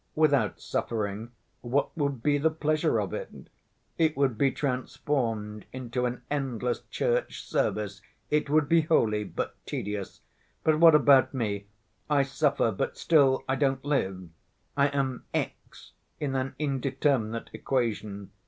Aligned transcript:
Without 0.15 0.59
suffering 0.59 1.29
what 1.61 1.95
would 1.95 2.23
be 2.23 2.39
the 2.39 2.49
pleasure 2.49 2.99
of 2.99 3.13
it? 3.13 3.29
It 3.99 4.17
would 4.17 4.35
be 4.35 4.49
transformed 4.49 5.67
into 5.71 6.07
an 6.07 6.23
endless 6.31 6.79
church 6.89 7.43
service; 7.43 8.01
it 8.31 8.49
would 8.49 8.67
be 8.67 8.81
holy, 8.81 9.23
but 9.23 9.55
tedious. 9.67 10.21
But 10.63 10.79
what 10.79 10.95
about 10.95 11.35
me? 11.35 11.67
I 12.09 12.23
suffer, 12.23 12.71
but 12.71 12.97
still, 12.97 13.43
I 13.47 13.53
don't 13.55 13.85
live. 13.85 14.29
I 14.75 14.87
am 14.87 15.25
x 15.35 15.91
in 16.19 16.33
an 16.33 16.55
indeterminate 16.57 17.51
equation. 17.53 18.31